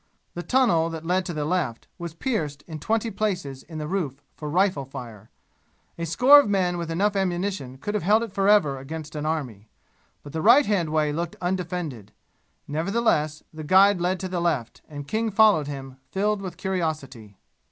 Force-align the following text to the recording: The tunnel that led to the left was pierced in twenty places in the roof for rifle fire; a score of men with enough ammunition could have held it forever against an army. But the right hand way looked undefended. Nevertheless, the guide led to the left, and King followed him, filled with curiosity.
The 0.33 0.41
tunnel 0.41 0.89
that 0.89 1.05
led 1.05 1.27
to 1.27 1.33
the 1.35 1.45
left 1.45 1.87
was 1.99 2.15
pierced 2.15 2.63
in 2.63 2.79
twenty 2.79 3.11
places 3.11 3.61
in 3.61 3.77
the 3.77 3.87
roof 3.87 4.23
for 4.35 4.49
rifle 4.49 4.83
fire; 4.83 5.29
a 5.95 6.07
score 6.07 6.39
of 6.39 6.49
men 6.49 6.79
with 6.79 6.89
enough 6.89 7.15
ammunition 7.15 7.77
could 7.77 7.93
have 7.93 8.01
held 8.01 8.23
it 8.23 8.31
forever 8.31 8.79
against 8.79 9.15
an 9.15 9.27
army. 9.27 9.67
But 10.23 10.33
the 10.33 10.41
right 10.41 10.65
hand 10.65 10.89
way 10.89 11.13
looked 11.13 11.35
undefended. 11.39 12.13
Nevertheless, 12.67 13.43
the 13.53 13.63
guide 13.63 14.01
led 14.01 14.19
to 14.21 14.27
the 14.27 14.41
left, 14.41 14.81
and 14.89 15.07
King 15.07 15.29
followed 15.29 15.67
him, 15.67 15.97
filled 16.09 16.41
with 16.41 16.57
curiosity. 16.57 17.37